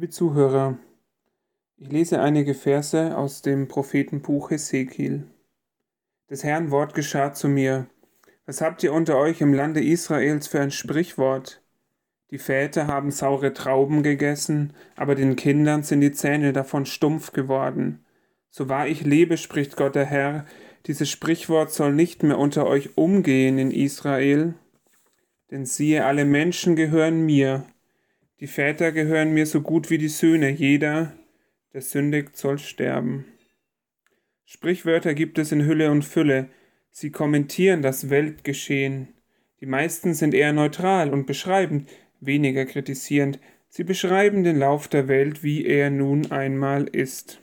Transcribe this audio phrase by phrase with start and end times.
[0.00, 0.78] Liebe Zuhörer,
[1.76, 5.24] ich lese einige Verse aus dem Prophetenbuch Hesekiel.
[6.30, 7.86] Des Herrn Wort geschah zu mir.
[8.46, 11.60] Was habt ihr unter euch im Lande Israels für ein Sprichwort?
[12.30, 18.02] Die Väter haben saure Trauben gegessen, aber den Kindern sind die Zähne davon stumpf geworden.
[18.48, 20.46] So wahr ich lebe, spricht Gott der Herr,
[20.86, 24.54] dieses Sprichwort soll nicht mehr unter euch umgehen in Israel.
[25.50, 27.66] Denn siehe, alle Menschen gehören mir,
[28.40, 31.12] die Väter gehören mir so gut wie die Söhne, jeder,
[31.74, 33.26] der sündigt, soll sterben.
[34.46, 36.48] Sprichwörter gibt es in Hülle und Fülle,
[36.90, 39.08] sie kommentieren das Weltgeschehen.
[39.60, 41.88] Die meisten sind eher neutral und beschreibend,
[42.20, 47.40] weniger kritisierend, sie beschreiben den Lauf der Welt, wie er nun einmal ist.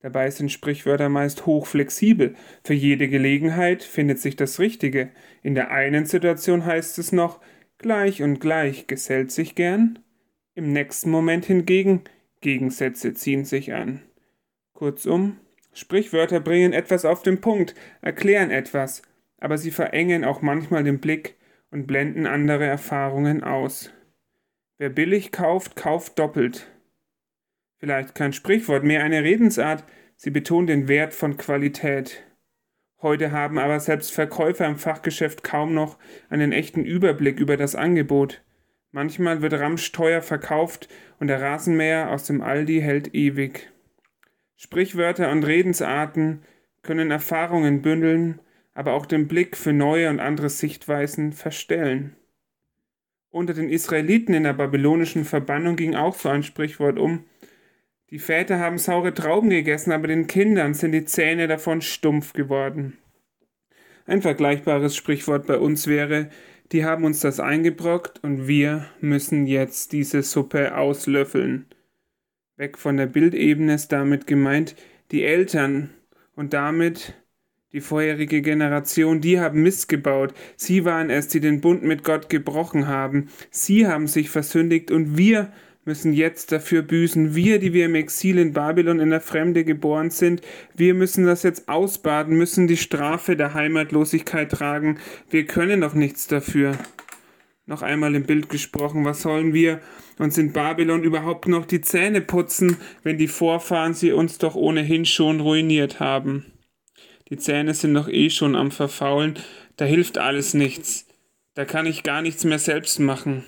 [0.00, 2.34] Dabei sind Sprichwörter meist hochflexibel.
[2.62, 5.10] Für jede Gelegenheit findet sich das Richtige.
[5.42, 7.40] In der einen Situation heißt es noch,
[7.78, 10.03] gleich und gleich gesellt sich gern.
[10.56, 12.02] Im nächsten Moment hingegen,
[12.40, 14.02] Gegensätze ziehen sich an.
[14.72, 15.38] Kurzum,
[15.72, 19.02] Sprichwörter bringen etwas auf den Punkt, erklären etwas,
[19.38, 21.34] aber sie verengen auch manchmal den Blick
[21.72, 23.92] und blenden andere Erfahrungen aus.
[24.78, 26.70] Wer billig kauft, kauft doppelt.
[27.78, 29.84] Vielleicht kein Sprichwort, mehr eine Redensart.
[30.16, 32.22] Sie betont den Wert von Qualität.
[33.02, 35.98] Heute haben aber selbst Verkäufer im Fachgeschäft kaum noch
[36.30, 38.42] einen echten Überblick über das Angebot.
[38.94, 43.72] Manchmal wird Ramsch teuer verkauft und der Rasenmäher aus dem Aldi hält ewig.
[44.54, 46.42] Sprichwörter und Redensarten
[46.82, 48.38] können Erfahrungen bündeln,
[48.72, 52.14] aber auch den Blick für neue und andere Sichtweisen verstellen.
[53.30, 57.24] Unter den Israeliten in der babylonischen Verbannung ging auch so ein Sprichwort um,
[58.10, 62.96] die Väter haben saure Trauben gegessen, aber den Kindern sind die Zähne davon stumpf geworden.
[64.06, 66.30] Ein vergleichbares Sprichwort bei uns wäre,
[66.72, 71.66] die haben uns das eingebrockt und wir müssen jetzt diese Suppe auslöffeln.
[72.56, 74.76] Weg von der Bildebene ist damit gemeint,
[75.10, 75.90] die Eltern
[76.36, 77.14] und damit
[77.72, 80.32] die vorherige Generation, die haben Mist gebaut.
[80.56, 83.28] Sie waren es, die den Bund mit Gott gebrochen haben.
[83.50, 85.52] Sie haben sich versündigt und wir
[85.84, 87.34] müssen jetzt dafür büßen.
[87.34, 90.40] Wir, die wir im Exil in Babylon in der Fremde geboren sind,
[90.74, 94.98] wir müssen das jetzt ausbaden, müssen die Strafe der Heimatlosigkeit tragen.
[95.30, 96.78] Wir können doch nichts dafür.
[97.66, 99.80] Noch einmal im Bild gesprochen, was sollen wir
[100.18, 105.06] uns in Babylon überhaupt noch die Zähne putzen, wenn die Vorfahren sie uns doch ohnehin
[105.06, 106.44] schon ruiniert haben?
[107.30, 109.38] Die Zähne sind doch eh schon am Verfaulen,
[109.76, 111.06] da hilft alles nichts.
[111.54, 113.44] Da kann ich gar nichts mehr selbst machen.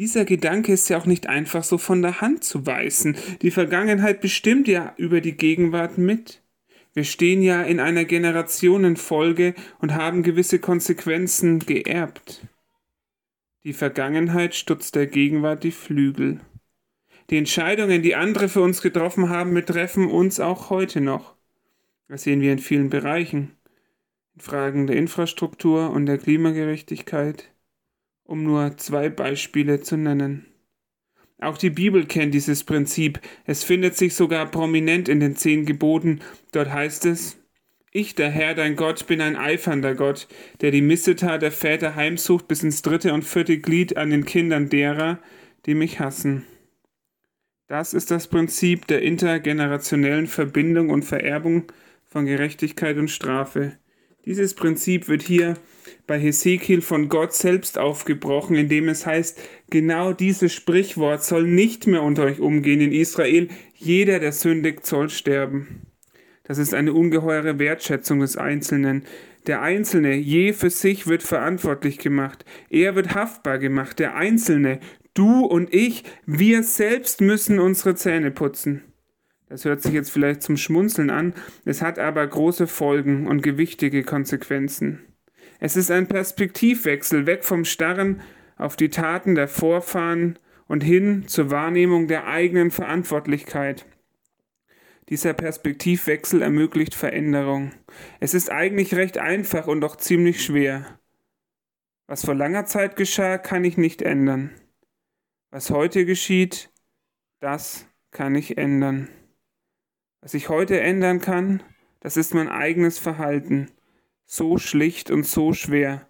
[0.00, 3.18] Dieser Gedanke ist ja auch nicht einfach so von der Hand zu weisen.
[3.42, 6.40] Die Vergangenheit bestimmt ja über die Gegenwart mit.
[6.94, 12.46] Wir stehen ja in einer Generationenfolge und haben gewisse Konsequenzen geerbt.
[13.64, 16.40] Die Vergangenheit stutzt der Gegenwart die Flügel.
[17.28, 21.34] Die Entscheidungen, die andere für uns getroffen haben, betreffen uns auch heute noch.
[22.08, 23.50] Das sehen wir in vielen Bereichen.
[24.34, 27.50] In Fragen der Infrastruktur und der Klimagerechtigkeit,
[28.30, 30.46] um nur zwei Beispiele zu nennen.
[31.40, 33.18] Auch die Bibel kennt dieses Prinzip.
[33.44, 36.20] Es findet sich sogar prominent in den zehn Geboten.
[36.52, 37.38] Dort heißt es,
[37.90, 40.28] ich, der Herr, dein Gott, bin ein eifernder Gott,
[40.60, 44.68] der die Missetat der Väter heimsucht bis ins dritte und vierte Glied an den Kindern
[44.68, 45.18] derer,
[45.66, 46.44] die mich hassen.
[47.66, 51.64] Das ist das Prinzip der intergenerationellen Verbindung und Vererbung
[52.04, 53.79] von Gerechtigkeit und Strafe.
[54.26, 55.54] Dieses Prinzip wird hier
[56.06, 62.02] bei Hesekiel von Gott selbst aufgebrochen, indem es heißt, genau dieses Sprichwort soll nicht mehr
[62.02, 65.86] unter euch umgehen in Israel, jeder, der sündigt, soll sterben.
[66.44, 69.04] Das ist eine ungeheure Wertschätzung des Einzelnen.
[69.46, 72.44] Der Einzelne je für sich wird verantwortlich gemacht.
[72.68, 73.98] Er wird haftbar gemacht.
[74.00, 74.80] Der Einzelne,
[75.14, 78.82] du und ich, wir selbst müssen unsere Zähne putzen.
[79.50, 81.34] Das hört sich jetzt vielleicht zum Schmunzeln an,
[81.64, 85.04] es hat aber große Folgen und gewichtige Konsequenzen.
[85.58, 88.20] Es ist ein Perspektivwechsel weg vom Starren
[88.56, 90.38] auf die Taten der Vorfahren
[90.68, 93.86] und hin zur Wahrnehmung der eigenen Verantwortlichkeit.
[95.08, 97.72] Dieser Perspektivwechsel ermöglicht Veränderung.
[98.20, 101.00] Es ist eigentlich recht einfach und doch ziemlich schwer.
[102.06, 104.52] Was vor langer Zeit geschah, kann ich nicht ändern.
[105.50, 106.70] Was heute geschieht,
[107.40, 109.08] das kann ich ändern.
[110.22, 111.62] Was ich heute ändern kann,
[112.00, 113.70] das ist mein eigenes Verhalten.
[114.26, 116.06] So schlicht und so schwer.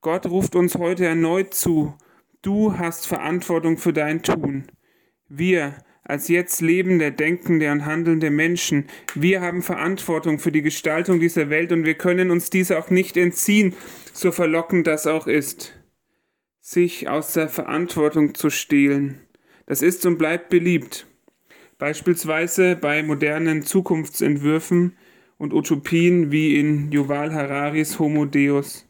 [0.00, 1.94] Gott ruft uns heute erneut zu.
[2.42, 4.64] Du hast Verantwortung für dein Tun.
[5.28, 11.48] Wir, als jetzt lebende, denkende und handelnde Menschen, wir haben Verantwortung für die Gestaltung dieser
[11.48, 13.74] Welt und wir können uns diese auch nicht entziehen,
[14.12, 15.80] so verlockend das auch ist.
[16.60, 19.20] Sich aus der Verantwortung zu stehlen,
[19.66, 21.06] Das ist und bleibt beliebt.
[21.82, 24.96] Beispielsweise bei modernen Zukunftsentwürfen
[25.36, 28.88] und Utopien wie in Yuval Hararis Homo Deus.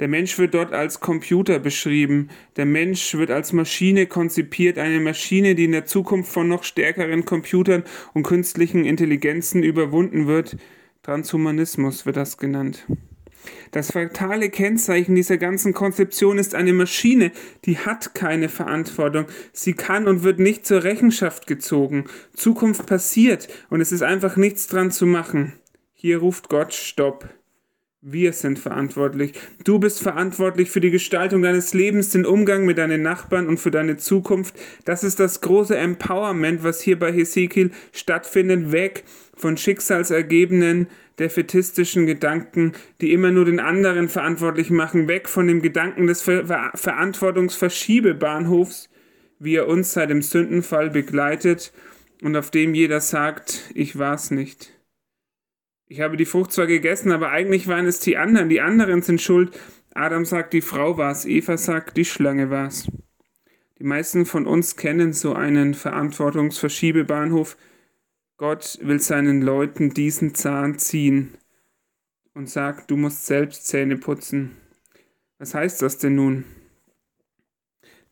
[0.00, 2.30] Der Mensch wird dort als Computer beschrieben.
[2.56, 7.24] Der Mensch wird als Maschine konzipiert, eine Maschine, die in der Zukunft von noch stärkeren
[7.24, 10.56] Computern und künstlichen Intelligenzen überwunden wird.
[11.04, 12.88] Transhumanismus wird das genannt.
[13.70, 17.32] Das fatale Kennzeichen dieser ganzen Konzeption ist eine Maschine,
[17.64, 19.26] die hat keine Verantwortung.
[19.52, 22.04] Sie kann und wird nicht zur Rechenschaft gezogen.
[22.34, 25.54] Zukunft passiert und es ist einfach nichts dran zu machen.
[25.94, 27.28] Hier ruft Gott Stopp.
[28.04, 29.34] Wir sind verantwortlich.
[29.62, 33.70] Du bist verantwortlich für die Gestaltung deines Lebens, den Umgang mit deinen Nachbarn und für
[33.70, 34.56] deine Zukunft.
[34.84, 39.04] Das ist das große Empowerment, was hier bei Hesekiel stattfindet, weg
[39.36, 40.88] von schicksalsergebenen,
[41.20, 46.44] defetistischen Gedanken, die immer nur den anderen verantwortlich machen, weg von dem Gedanken des Ver
[46.44, 48.90] Ver Verantwortungsverschiebebahnhofs,
[49.38, 51.72] wie er uns seit dem Sündenfall begleitet
[52.20, 54.72] und auf dem jeder sagt, ich war's nicht.
[55.86, 58.48] Ich habe die Frucht zwar gegessen, aber eigentlich waren es die anderen.
[58.48, 59.58] Die anderen sind schuld.
[59.94, 61.26] Adam sagt, die Frau war es.
[61.26, 62.88] Eva sagt, die Schlange war es.
[63.78, 67.56] Die meisten von uns kennen so einen Verantwortungsverschiebebahnhof.
[68.36, 71.34] Gott will seinen Leuten diesen Zahn ziehen
[72.34, 74.56] und sagt, du musst selbst Zähne putzen.
[75.38, 76.44] Was heißt das denn nun?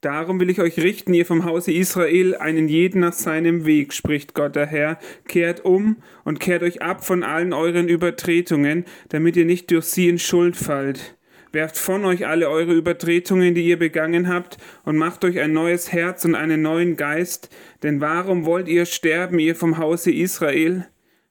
[0.00, 4.32] Darum will ich euch richten, ihr vom Hause Israel, einen jeden nach seinem Weg, spricht
[4.32, 4.98] Gott der Herr.
[5.26, 10.08] Kehrt um und kehrt euch ab von allen euren Übertretungen, damit ihr nicht durch sie
[10.08, 11.16] in Schuld fallt.
[11.50, 15.92] Werft von euch alle eure Übertretungen, die ihr begangen habt, und macht euch ein neues
[15.92, 17.48] Herz und einen neuen Geist.
[17.82, 20.86] Denn warum wollt ihr sterben, ihr vom Hause Israel?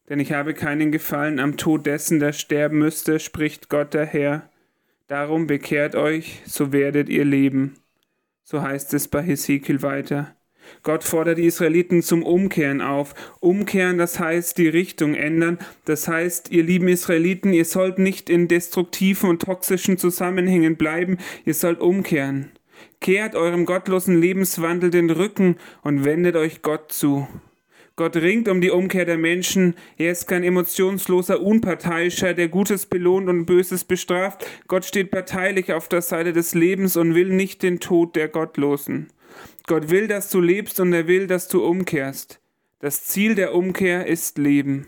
[0.10, 4.50] Denn ich habe keinen Gefallen am Tod dessen, der sterben müsste, spricht Gott der Herr.
[5.08, 7.76] Darum bekehrt euch, so werdet ihr leben.
[8.50, 10.34] So heißt es bei Hesekiel weiter.
[10.82, 13.14] Gott fordert die Israeliten zum Umkehren auf.
[13.42, 15.60] Umkehren, das heißt die Richtung ändern.
[15.84, 21.54] Das heißt, ihr lieben Israeliten, ihr sollt nicht in destruktiven und toxischen Zusammenhängen bleiben, ihr
[21.54, 22.54] sollt umkehren.
[23.02, 27.28] Kehrt eurem gottlosen Lebenswandel den Rücken und wendet euch Gott zu.
[27.98, 29.74] Gott ringt um die Umkehr der Menschen.
[29.98, 34.46] Er ist kein emotionsloser Unparteiischer, der Gutes belohnt und Böses bestraft.
[34.68, 39.08] Gott steht parteilich auf der Seite des Lebens und will nicht den Tod der Gottlosen.
[39.66, 42.40] Gott will, dass du lebst und er will, dass du umkehrst.
[42.80, 44.86] Das Ziel der Umkehr ist Leben.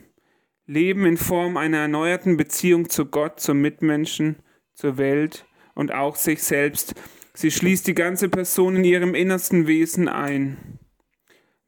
[0.67, 4.35] Leben in Form einer erneuerten Beziehung zu Gott, zum Mitmenschen,
[4.75, 6.93] zur Welt und auch sich selbst.
[7.33, 10.78] Sie schließt die ganze Person in ihrem innersten Wesen ein.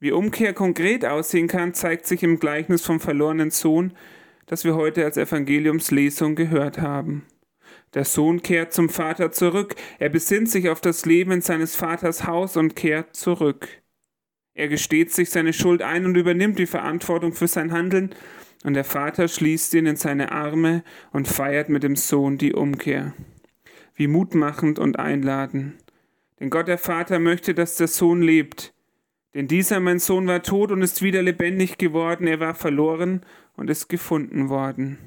[0.01, 3.94] Wie Umkehr konkret aussehen kann, zeigt sich im Gleichnis vom verlorenen Sohn,
[4.48, 7.27] das wir heute als Evangeliumslesung gehört haben.
[7.94, 12.25] Der Sohn kehrt zum Vater zurück, er besinnt sich auf das Leben in seines Vaters
[12.25, 13.68] Haus und kehrt zurück.
[14.56, 18.15] Er gesteht sich seine Schuld ein und übernimmt die Verantwortung für sein Handeln,
[18.63, 23.13] und der Vater schließt ihn in seine Arme und feiert mit dem Sohn die Umkehr.
[23.94, 25.75] Wie mutmachend und einladend.
[26.39, 28.74] Denn Gott der Vater möchte, dass der Sohn lebt,
[29.33, 33.22] denn dieser, mein Sohn, war tot und ist wieder lebendig geworden, er war verloren
[33.56, 34.98] und ist gefunden worden.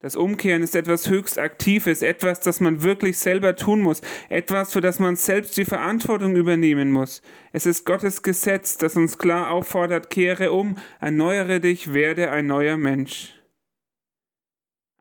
[0.00, 4.80] Das Umkehren ist etwas höchst Aktives, etwas, das man wirklich selber tun muss, etwas, für
[4.80, 7.20] das man selbst die Verantwortung übernehmen muss.
[7.52, 12.76] Es ist Gottes Gesetz, das uns klar auffordert, kehre um, erneuere dich, werde ein neuer
[12.76, 13.34] Mensch.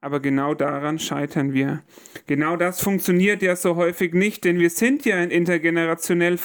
[0.02, 1.84] Aber genau daran scheitern wir.
[2.26, 6.40] Genau das funktioniert ja so häufig nicht, denn wir sind ja ein intergenerationell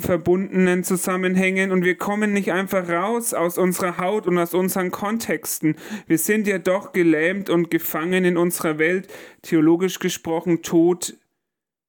[0.00, 5.76] verbundenen Zusammenhängen und wir kommen nicht einfach raus aus unserer Haut und aus unseren Kontexten.
[6.06, 9.08] Wir sind ja doch gelähmt und gefangen in unserer Welt.
[9.42, 11.14] Theologisch gesprochen, tot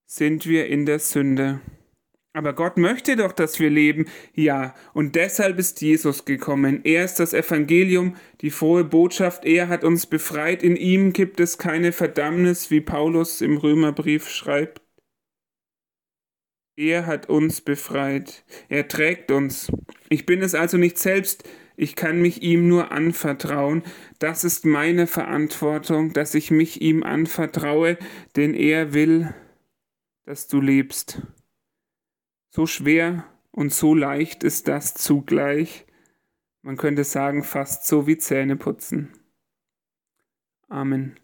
[0.06, 1.60] sind wir in der Sünde.
[2.36, 4.08] Aber Gott möchte doch, dass wir leben.
[4.34, 6.82] Ja, und deshalb ist Jesus gekommen.
[6.84, 9.46] Er ist das Evangelium, die frohe Botschaft.
[9.46, 10.64] Er hat uns befreit.
[10.64, 14.83] In ihm gibt es keine Verdammnis, wie Paulus im Römerbrief schreibt.
[16.76, 18.44] Er hat uns befreit.
[18.68, 19.72] Er trägt uns.
[20.10, 21.48] Ich bin es also nicht selbst.
[21.76, 23.84] Ich kann mich ihm nur anvertrauen.
[24.20, 27.98] Das ist meine Verantwortung, dass ich mich ihm anvertraue,
[28.36, 29.34] denn er will,
[30.26, 31.22] dass du lebst.
[32.50, 35.86] So schwer und so leicht ist das zugleich.
[36.62, 39.12] Man könnte sagen, fast so wie Zähneputzen.
[40.70, 41.20] Amen.